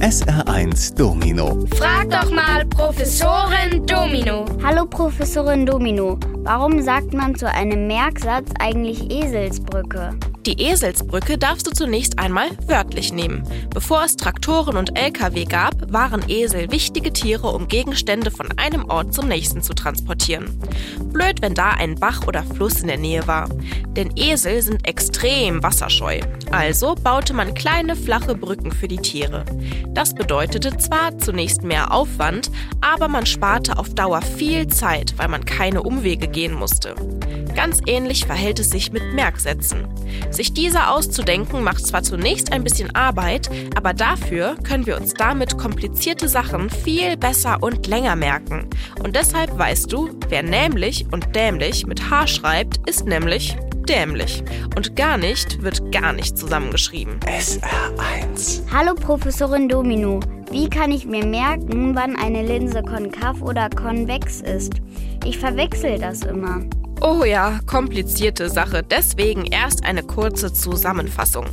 [0.00, 1.66] SR1 Domino.
[1.74, 4.44] Frag doch mal Professorin Domino.
[4.62, 10.16] Hallo Professorin Domino, warum sagt man zu einem Merksatz eigentlich Eselsbrücke?
[10.46, 13.42] Die Eselsbrücke darfst du zunächst einmal wörtlich nehmen.
[13.74, 19.12] Bevor es Traktoren und Lkw gab, waren Esel wichtige Tiere, um Gegenstände von einem Ort
[19.12, 20.58] zum nächsten zu transportieren.
[21.12, 23.48] Blöd, wenn da ein Bach oder Fluss in der Nähe war.
[23.88, 26.20] Denn Esel sind extrem wasserscheu.
[26.50, 29.44] Also baute man kleine flache Brücken für die Tiere.
[29.90, 32.50] Das bedeutete zwar zunächst mehr Aufwand,
[32.80, 36.94] aber man sparte auf Dauer viel Zeit, weil man keine Umwege gehen musste.
[37.54, 39.88] Ganz ähnlich verhält es sich mit Merksätzen.
[40.30, 45.58] Sich diese auszudenken macht zwar zunächst ein bisschen Arbeit, aber dafür können wir uns damit
[45.58, 48.68] komplizierte Sachen viel besser und länger merken.
[49.02, 53.56] Und deshalb weißt du, wer nämlich und dämlich mit H schreibt, ist nämlich
[53.88, 54.42] dämlich.
[54.76, 57.18] Und gar nicht wird gar nicht zusammengeschrieben.
[57.20, 58.62] SR1.
[58.70, 60.20] Hallo Professorin Domino,
[60.50, 64.74] wie kann ich mir merken, wann eine Linse konkav oder konvex ist?
[65.24, 66.62] Ich verwechsel das immer.
[67.00, 68.82] Oh ja, komplizierte Sache.
[68.82, 71.46] Deswegen erst eine kurze Zusammenfassung.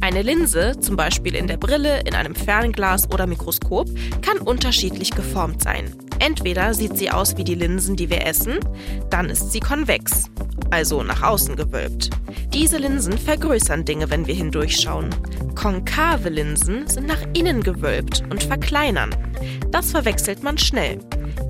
[0.00, 3.88] Eine Linse, zum Beispiel in der Brille, in einem Fernglas oder Mikroskop,
[4.22, 5.94] kann unterschiedlich geformt sein.
[6.20, 8.58] Entweder sieht sie aus wie die Linsen, die wir essen,
[9.10, 10.30] dann ist sie konvex,
[10.70, 12.10] also nach außen gewölbt.
[12.52, 15.10] Diese Linsen vergrößern Dinge, wenn wir hindurchschauen.
[15.54, 19.14] Konkave Linsen sind nach innen gewölbt und verkleinern.
[19.70, 20.98] Das verwechselt man schnell.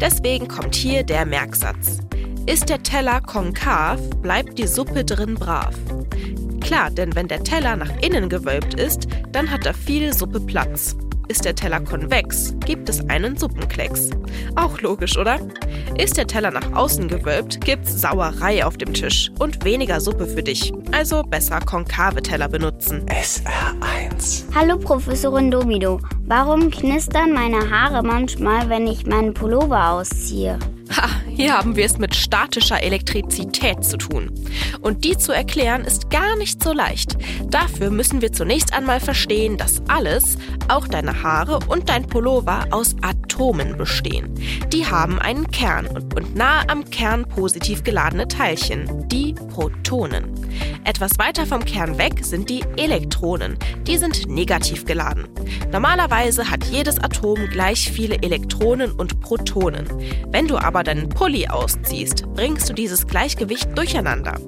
[0.01, 1.99] Deswegen kommt hier der Merksatz.
[2.47, 5.75] Ist der Teller konkav, bleibt die Suppe drin brav.
[6.61, 10.97] Klar, denn wenn der Teller nach innen gewölbt ist, dann hat da viel Suppe Platz.
[11.29, 14.09] Ist der Teller konvex, gibt es einen Suppenklecks.
[14.57, 15.39] Auch logisch, oder?
[15.99, 20.43] Ist der Teller nach außen gewölbt, gibt's Sauerei auf dem Tisch und weniger Suppe für
[20.43, 20.73] dich.
[20.91, 23.05] Also besser konkave Teller benutzen.
[23.09, 24.45] SR1.
[24.55, 30.59] Hallo Professorin Domino, warum knistern meine Haare manchmal, wenn ich meinen Pullover ausziehe?
[30.97, 34.33] Ha, hier haben wir es mit statischer Elektrizität zu tun.
[34.81, 37.17] Und die zu erklären ist gar nicht so leicht.
[37.49, 40.37] Dafür müssen wir zunächst einmal verstehen, dass alles,
[40.67, 44.35] auch deine Haare und dein Pullover, aus Atomen bestehen.
[44.73, 50.35] Die haben einen Kern und, nahe am Kern positiv geladene Teilchen, die Protonen.
[50.85, 53.59] Etwas weiter vom Kern weg sind die Elektronen.
[53.87, 55.29] Die sind negativ geladen.
[55.71, 59.87] Normalerweise hat jedes Atom gleich viele Elektronen und Protonen.
[60.31, 64.41] Wenn du aber deinen Pulli ausziehst, bringst du dieses Gleichgewicht durcheinander.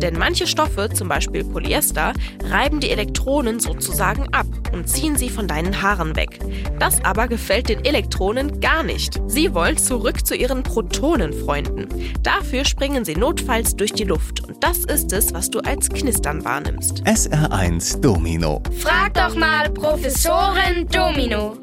[0.00, 5.46] Denn manche Stoffe, zum Beispiel Polyester, reiben die Elektronen sozusagen ab und ziehen sie von
[5.46, 6.38] deinen Haaren weg.
[6.78, 9.20] Das aber gefällt den Elektronen gar nicht.
[9.26, 11.88] Sie wollen zurück zu ihren Protonenfreunden.
[12.22, 16.46] Dafür springen sie notfalls durch die Luft und das ist es, was du als Knistern
[16.46, 17.02] wahrnimmst.
[17.02, 18.62] SR1 Domino.
[18.78, 21.58] Frag doch mal Professorin Domino.